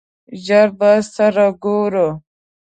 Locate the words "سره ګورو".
1.13-2.07